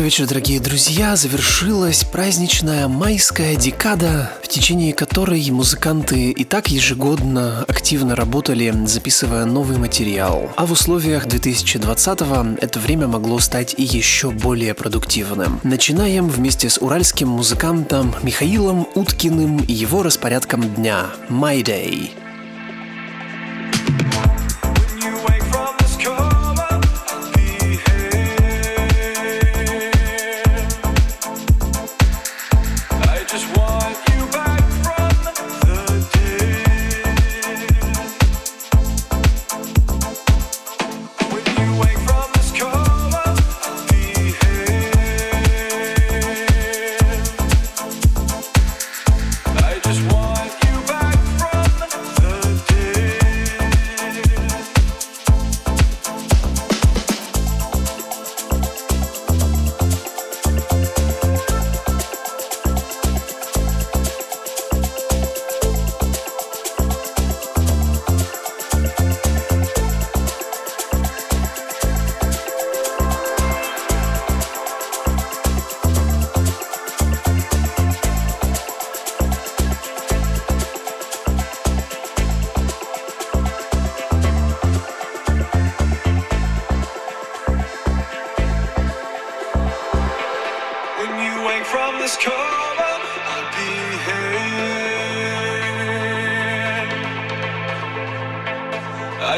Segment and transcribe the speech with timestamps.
[0.00, 1.14] Добрый вечер, дорогие друзья.
[1.14, 9.76] Завершилась праздничная майская декада, в течение которой музыканты и так ежегодно активно работали, записывая новый
[9.76, 10.50] материал.
[10.56, 15.60] А в условиях 2020-го это время могло стать и еще более продуктивным.
[15.64, 22.08] Начинаем вместе с уральским музыкантом Михаилом Уткиным и его распорядком дня «My Day».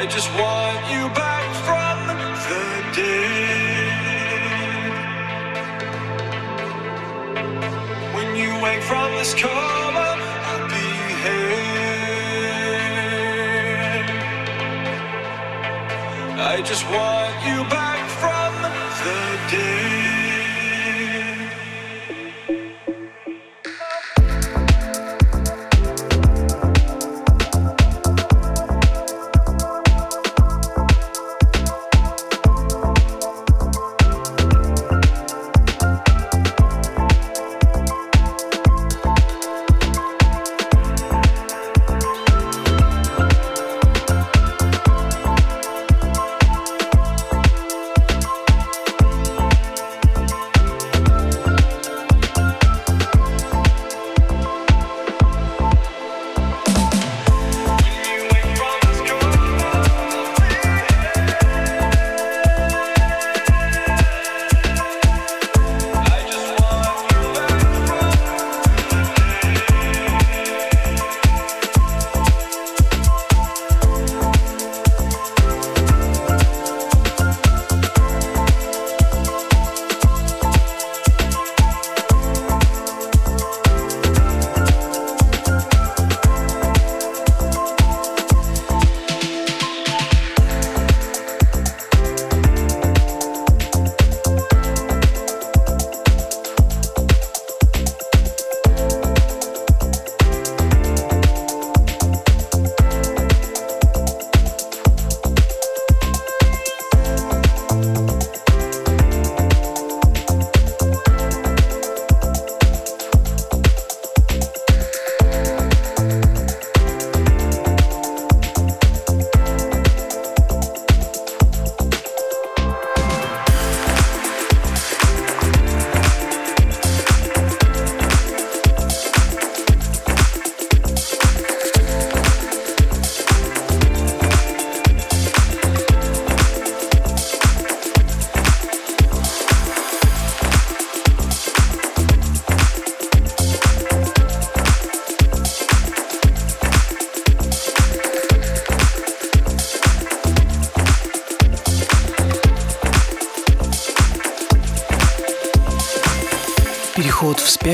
[0.03, 0.72] I just want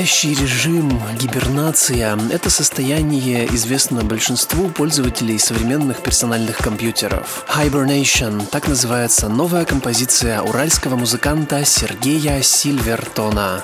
[0.09, 7.45] Спящий режим, гибернация– это состояние известно большинству пользователей современных персональных компьютеров.
[7.47, 13.63] Hibernation– так называется новая композиция уральского музыканта Сергея Сильвертона.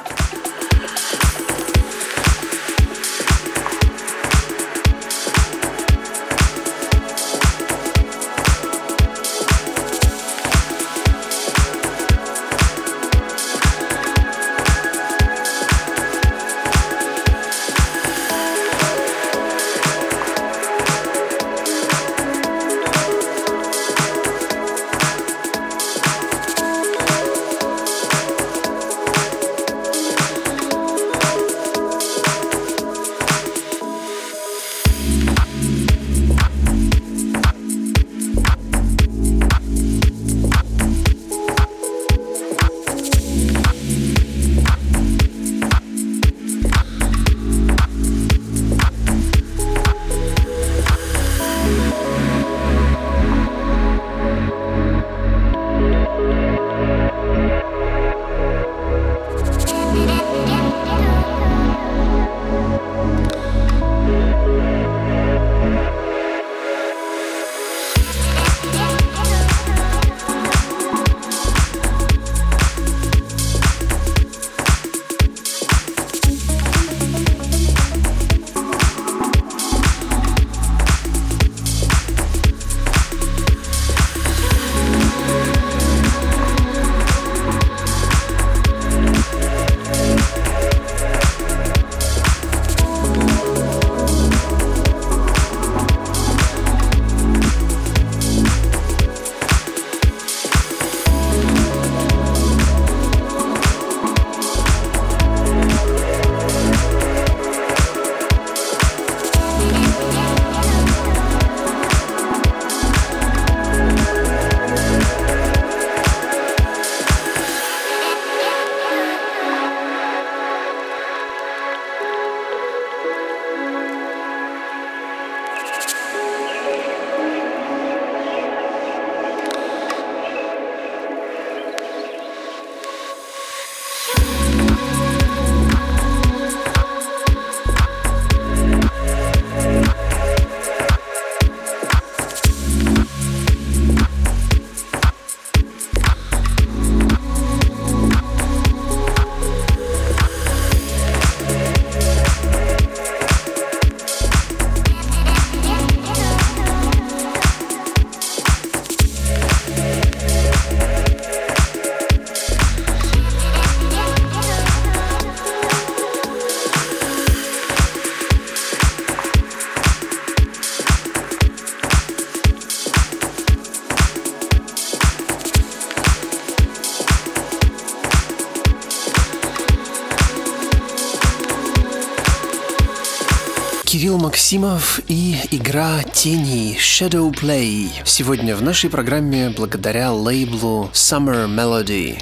[184.44, 187.88] Максимов и игра теней Shadow Play.
[188.04, 192.18] Сегодня в нашей программе благодаря лейблу Summer Melody.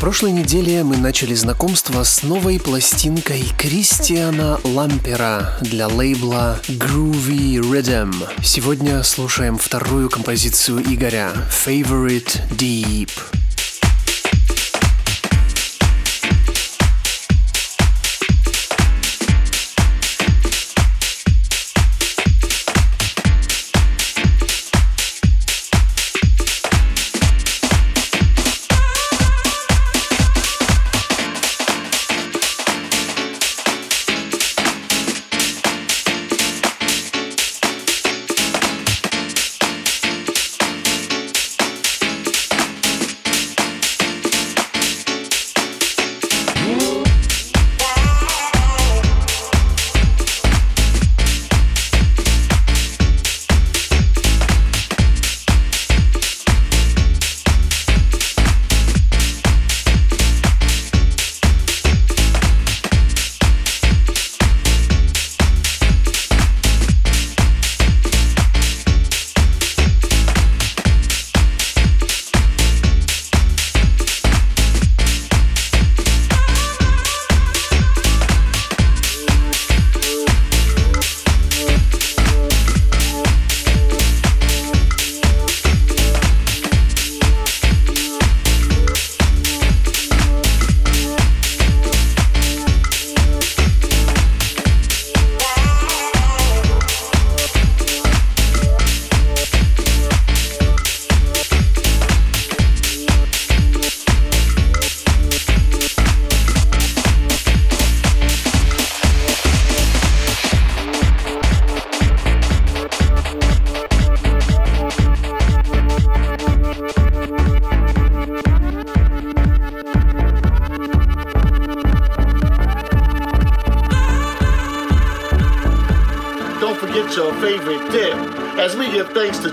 [0.00, 8.14] Прошлой неделе мы начали знакомство с новой пластинкой Кристиана Лампера для лейбла Groovy Rhythm.
[8.42, 13.10] Сегодня слушаем вторую композицию Игоря Favorite Deep.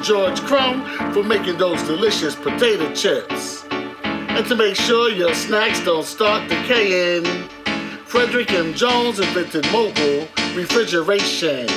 [0.08, 3.66] George Crumb for making those delicious potato chips.
[3.74, 7.26] And to make sure your snacks don't start decaying,
[8.06, 8.74] Frederick M.
[8.74, 11.68] Jones invented mobile refrigeration.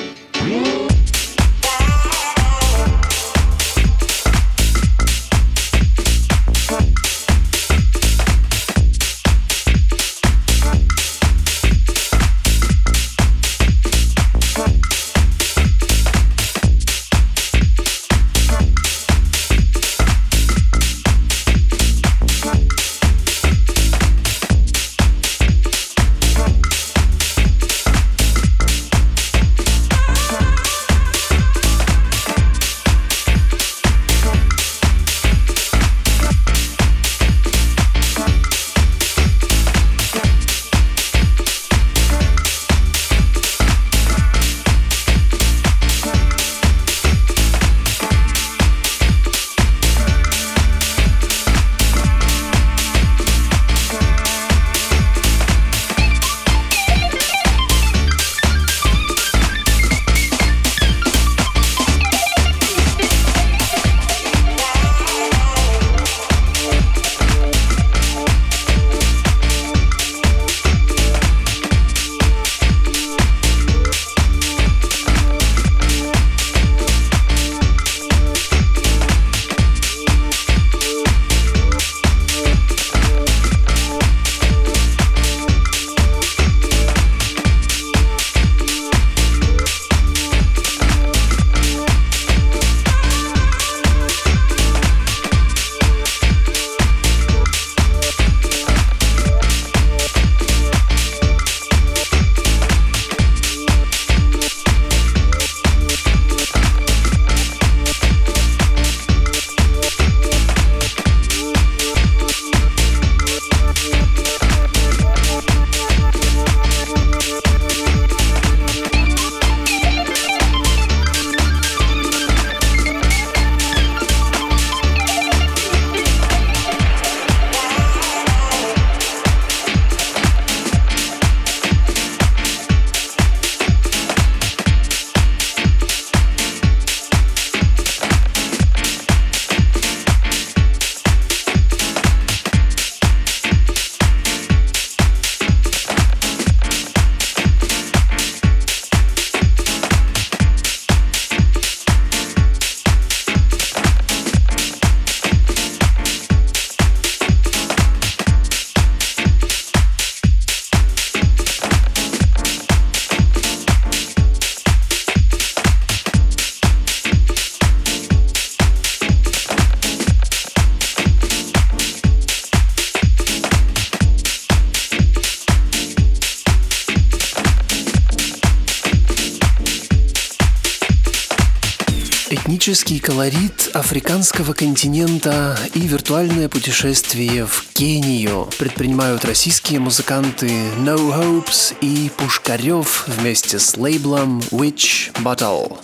[182.60, 192.10] Этнический колорит африканского континента и виртуальное путешествие в Кению предпринимают российские музыканты No Hopes и
[192.18, 195.78] Пушкарев вместе с лейблом Witch Bottle.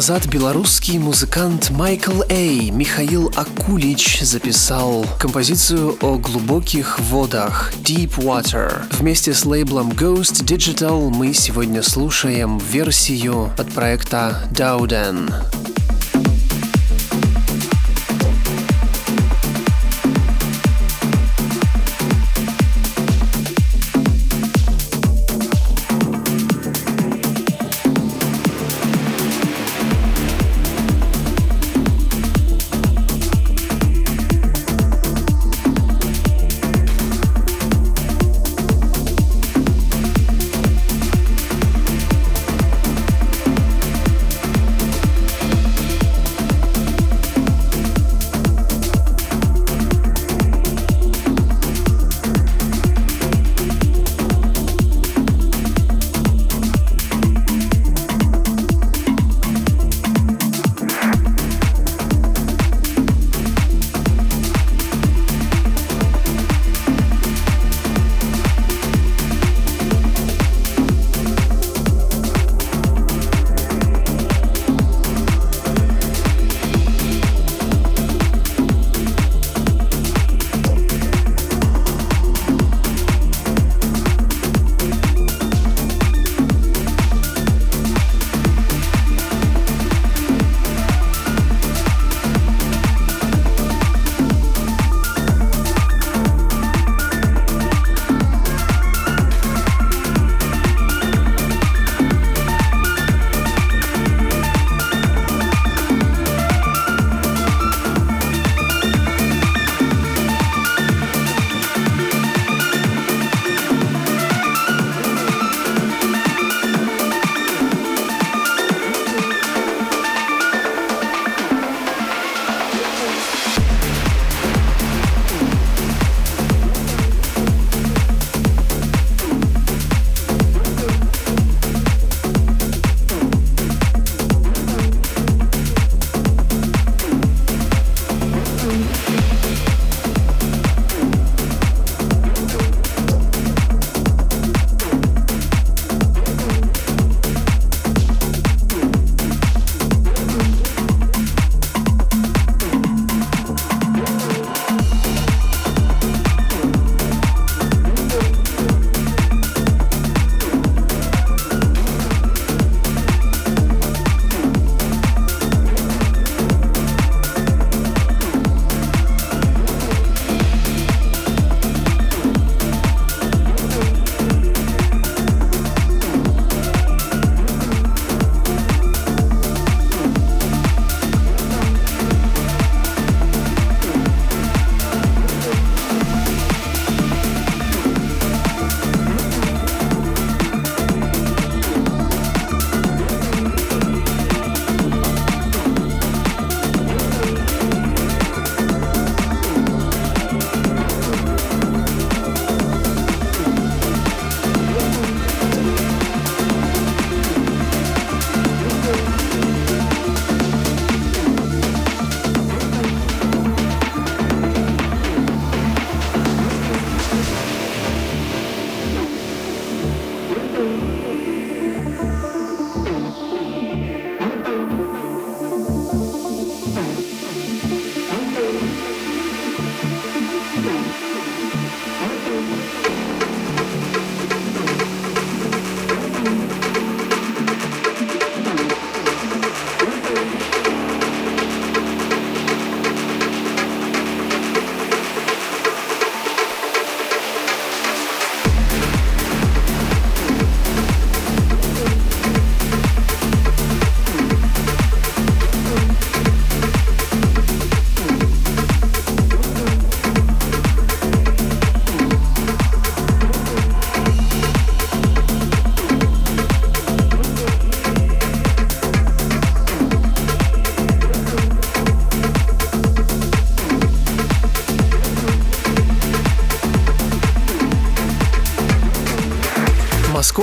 [0.00, 8.84] Назад белорусский музыкант Майкл Эй Михаил Акулич записал композицию о глубоких водах Deep Water.
[8.92, 15.59] Вместе с лейблом Ghost Digital мы сегодня слушаем версию от проекта Dowden.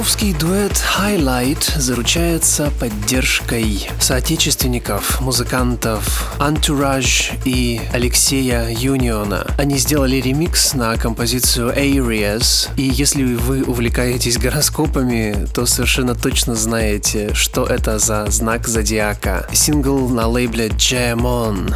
[0.08, 9.46] Московский дуэт Highlight заручается поддержкой соотечественников, музыкантов Entourage и Алексея Юниона.
[9.58, 17.34] Они сделали ремикс на композицию Areas, и если вы увлекаетесь гороскопами, то совершенно точно знаете,
[17.34, 19.46] что это за знак зодиака.
[19.52, 21.76] Сингл на лейбле Jam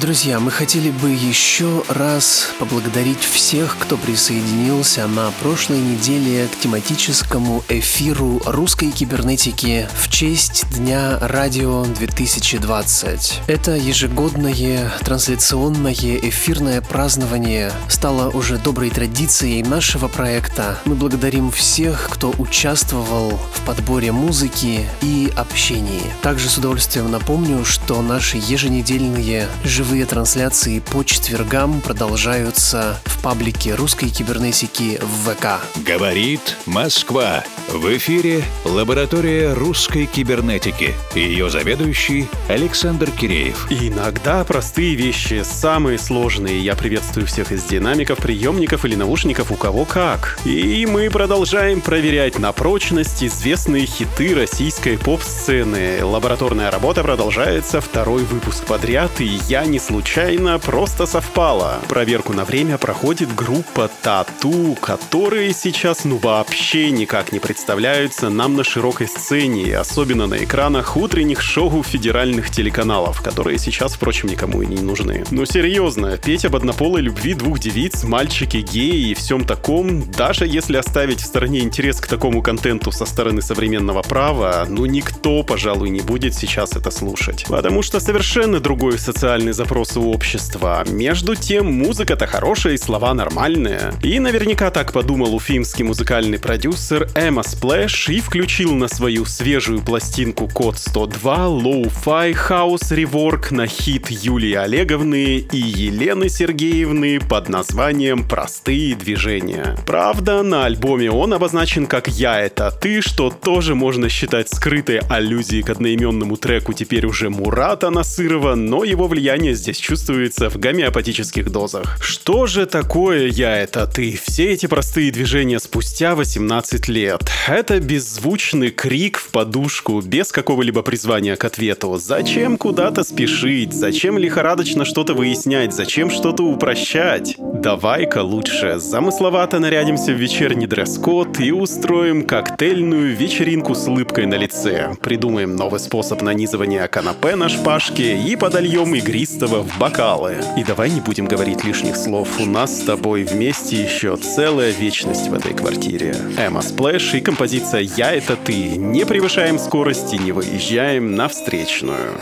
[0.00, 7.62] Друзья, мы хотели бы еще раз поблагодарить всех, кто присоединился на прошлой неделе к тематическому
[7.68, 13.42] эфиру русской кибернетики в честь Дня Радио 2020.
[13.46, 20.78] Это ежегодное трансляционное эфирное празднование стало уже доброй традицией нашего проекта.
[20.86, 26.10] Мы благодарим всех, кто участвовал в подборе музыки и общении.
[26.22, 34.08] Также с удовольствием напомню, что наши еженедельные живые трансляции по четвергам продолжаются в паблике русской
[34.08, 35.60] кибернетики в ВК.
[35.84, 37.42] Говорит Москва.
[37.68, 40.94] В эфире лаборатория русской кибернетики.
[41.14, 43.66] Ее заведующий Александр Киреев.
[43.68, 46.60] Иногда простые вещи самые сложные.
[46.60, 50.38] Я приветствую всех из динамиков, приемников или наушников, у кого как.
[50.44, 56.04] И мы продолжаем проверять на прочность известные хиты российской поп-сцены.
[56.04, 61.80] Лабораторная работа продолжается второй выпуск подряд, и я не случайно, просто совпало.
[61.88, 68.62] Проверку на время проходит группа Тату, которые сейчас ну вообще никак не представляются нам на
[68.62, 74.80] широкой сцене, особенно на экранах утренних шоу федеральных телеканалов, которые сейчас, впрочем, никому и не
[74.80, 75.24] нужны.
[75.30, 80.76] Ну серьезно, петь об однополой любви двух девиц, мальчики, геи и всем таком, даже если
[80.76, 86.00] оставить в стороне интерес к такому контенту со стороны современного права, ну никто, пожалуй, не
[86.00, 87.46] будет сейчас это слушать.
[87.48, 90.84] Потому что совершенно другой социальный запрос у общества.
[90.88, 93.92] Между тем, музыка-то хорошая и слова нормальные.
[94.02, 100.48] И наверняка так подумал уфимский музыкальный продюсер Эмма Сплэш и включил на свою свежую пластинку
[100.48, 108.94] Код 102 Low-Fi House Rework на хит Юлии Олеговны и Елены Сергеевны под названием «Простые
[108.96, 109.76] движения».
[109.86, 115.62] Правда, на альбоме он обозначен как «Я— это ты», что тоже можно считать скрытой аллюзией
[115.62, 121.98] к одноименному треку теперь уже Мурата Насырова, но его влияние здесь чувствуется в гомеопатических дозах.
[122.00, 124.18] Что же такое «Я— это ты»?
[124.22, 127.22] Все эти простые движения спустя 18 лет.
[127.46, 131.98] Это беззвучный крик в подушку, без какого-либо призвания к ответу.
[131.98, 133.74] Зачем куда-то спешить?
[133.74, 135.74] Зачем лихорадочно что-то выяснять?
[135.74, 137.36] Зачем что-то упрощать?
[137.38, 144.96] Давай-ка лучше замысловато нарядимся в вечерний дресс-код и устроим коктейльную вечеринку с улыбкой на лице.
[145.02, 150.36] Придумаем новый способ нанизывания канапе на шпажке и подольем игристого в бокалы.
[150.56, 152.28] И давай не будем говорить лишних слов.
[152.40, 156.14] У нас с тобой вместе еще целая вечность в этой квартире.
[156.38, 158.76] Эмма Сплэш и композиция «Я— это ты».
[158.76, 162.14] Не превышаем скорости, не выезжаем на встречную.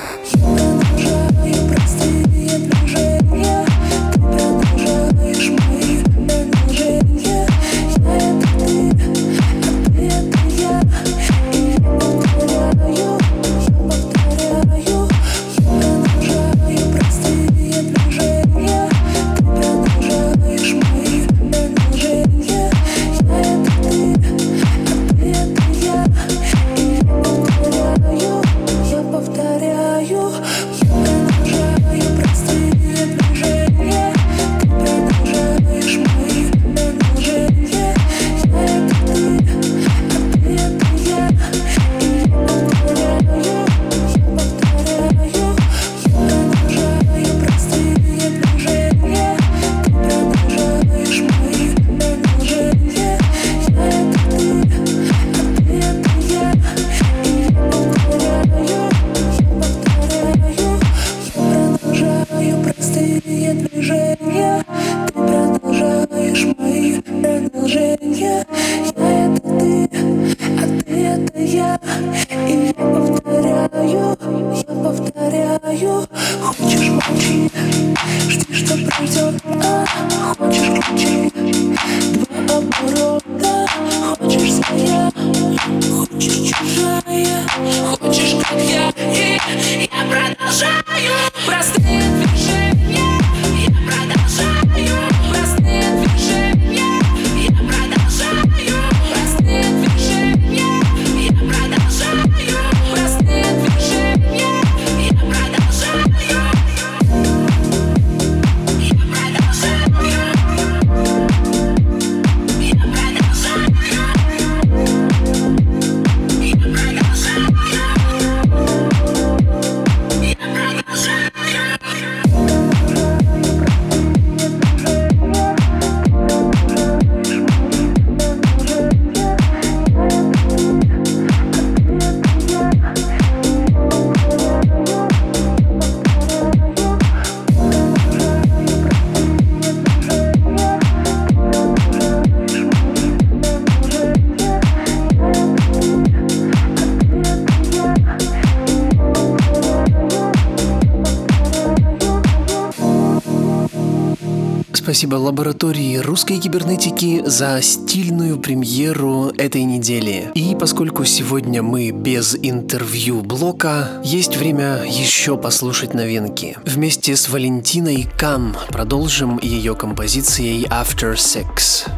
[154.99, 160.32] Спасибо лаборатории русской кибернетики за стильную премьеру этой недели.
[160.34, 166.57] И поскольку сегодня мы без интервью блока, есть время еще послушать новинки.
[166.64, 171.88] Вместе с Валентиной Кам продолжим ее композицией After Sex.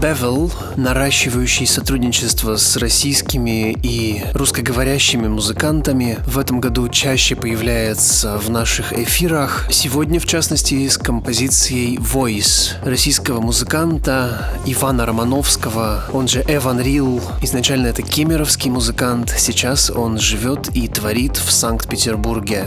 [0.00, 8.94] Bevel, наращивающий сотрудничество с российскими и русскоговорящими музыкантами, в этом году чаще появляется в наших
[8.94, 9.68] эфирах.
[9.70, 17.20] Сегодня, в частности, с композицией Voice российского музыканта Ивана Романовского, он же Эван Рил.
[17.42, 22.64] Изначально это кемеровский музыкант, сейчас он живет и творит в Санкт-Петербурге.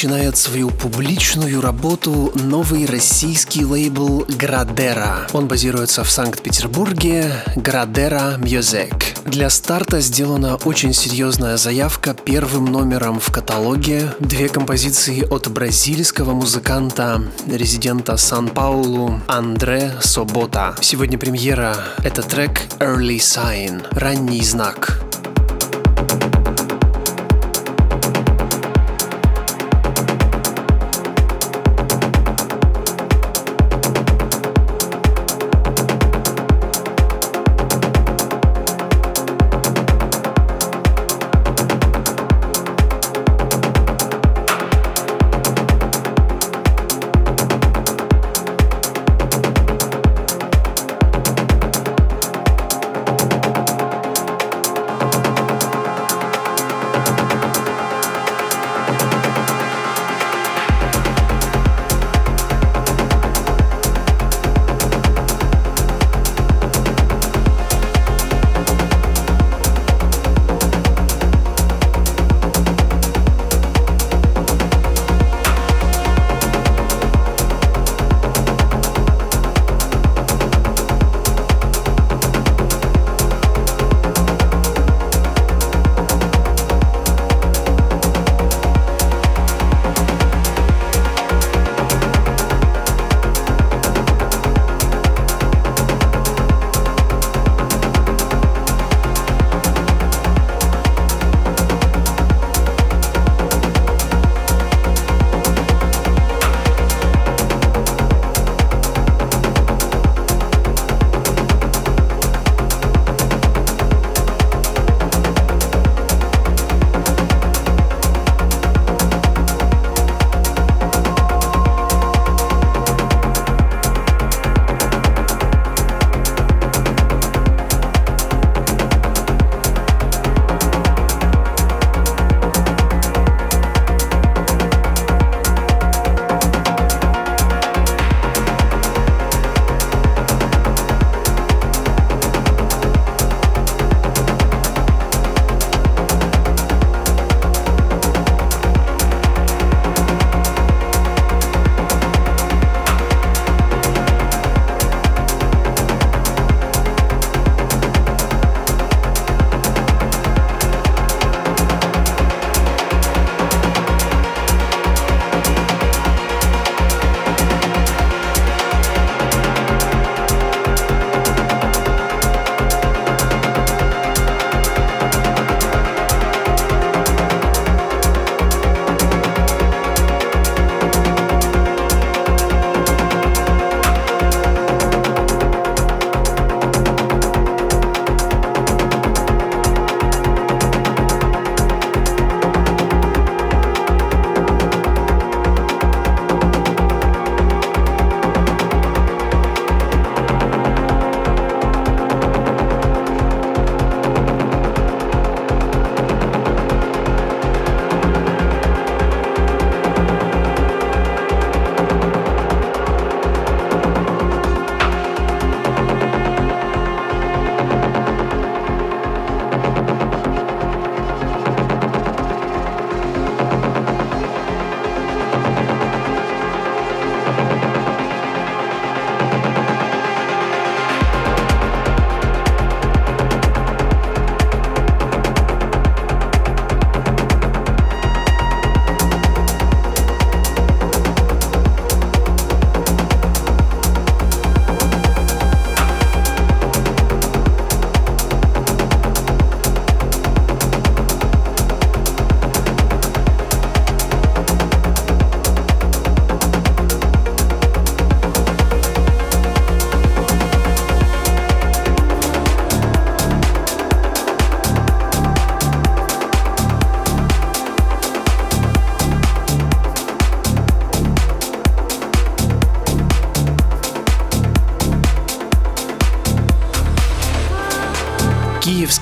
[0.00, 5.26] Начинает свою публичную работу новый российский лейбл Градера.
[5.34, 8.94] Он базируется в Санкт-Петербурге, Градера Music.
[9.26, 14.14] Для старта сделана очень серьезная заявка первым номером в каталоге.
[14.20, 20.76] Две композиции от бразильского музыканта, резидента Сан-Паулу Андре Собота.
[20.80, 24.99] Сегодня премьера— это трек Early Sign, ранний знак.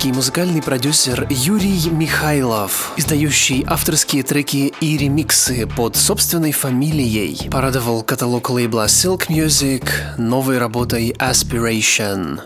[0.08, 8.50] Киевский музыкальный продюсер Юрий Михайлов, издающий авторские треки и ремиксы под собственной фамилией, порадовал каталог
[8.50, 9.84] лейбла Silk Music
[10.16, 12.40] новой работой Aspiration.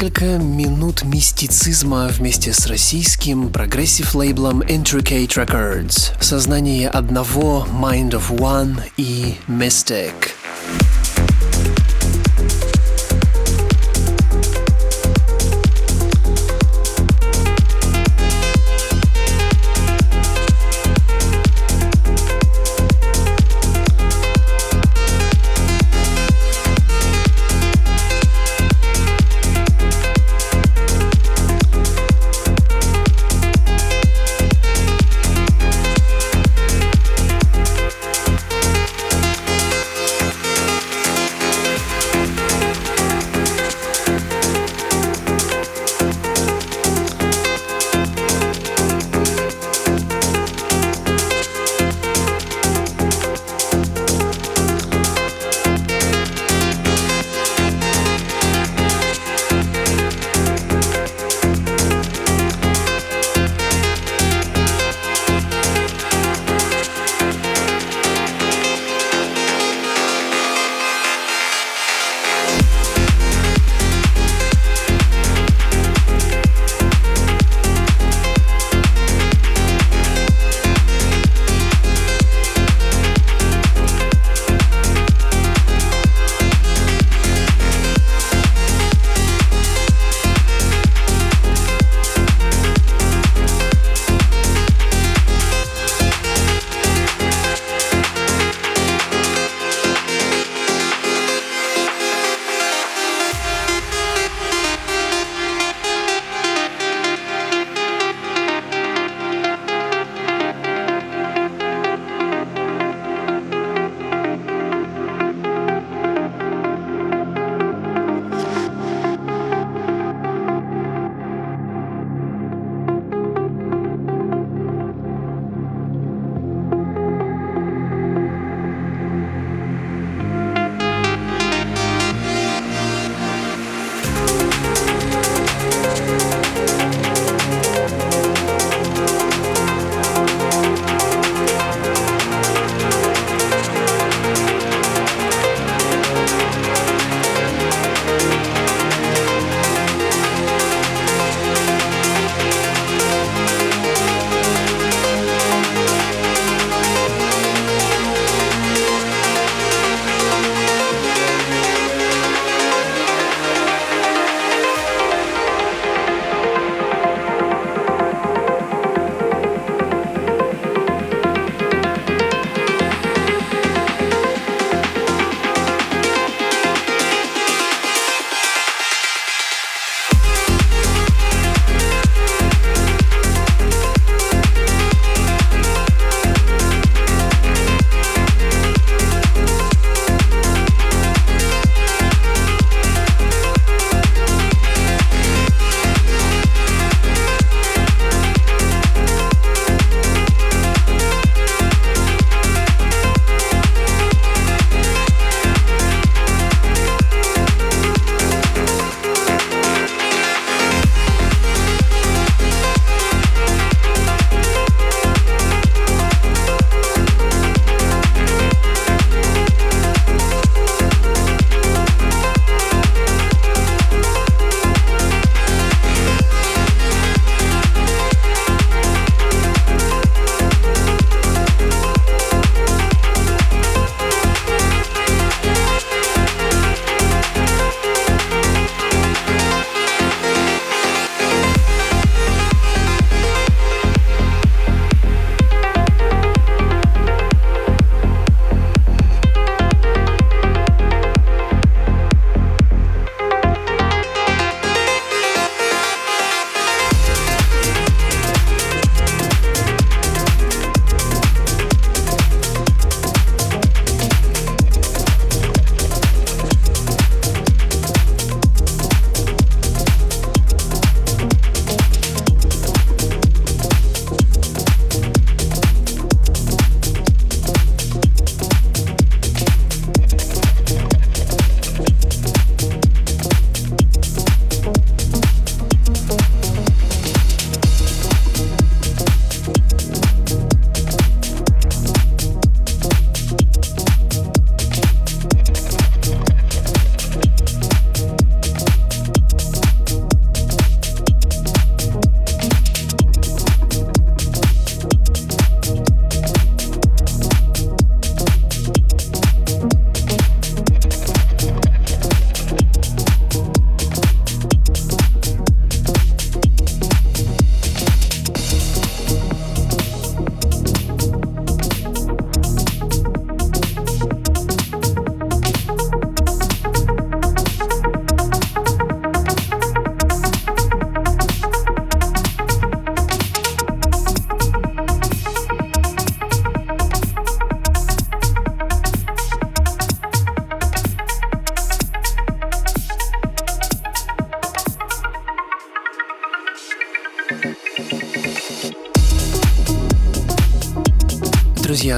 [0.00, 6.12] Несколько минут мистицизма вместе с российским прогрессив лейблом Intricate Records.
[6.22, 10.27] Сознание одного, Mind of One и Mystic.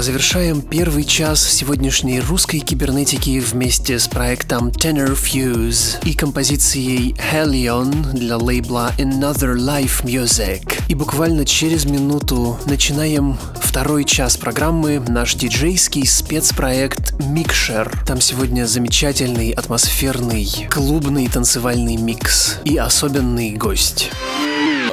[0.02, 8.36] Завершаем первый час сегодняшней русской кибернетики вместе с проектом Tenor Fuse и композицией Helion для
[8.36, 10.62] лейбла Another Life Music.
[10.88, 17.92] И буквально через минуту начинаем второй час программы, наш диджейский спецпроект Mixer.
[18.06, 24.10] Там сегодня замечательный, атмосферный, клубный танцевальный микс и особенный гость.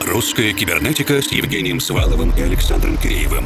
[0.05, 3.45] Русская кибернетика с Евгением Сваловым и Александром Киреевым.